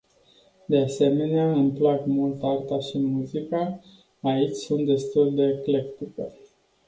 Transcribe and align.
De 0.67 0.77
asemenea, 0.77 1.51
îmi 1.51 1.71
plac 1.71 2.05
mult 2.05 2.43
arta 2.43 2.79
și 2.79 2.97
muzica, 2.99 3.79
aici 4.21 4.55
sunt 4.55 4.85
destul 4.85 5.35
de 5.35 5.43
eclectică. 5.47 6.33